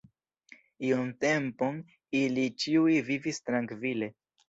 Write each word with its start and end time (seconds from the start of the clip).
Iun 0.91 1.11
tempon 1.27 1.79
ili 2.23 2.49
ĉiuj 2.65 2.99
vivis 3.15 3.45
trankvile. 3.47 4.15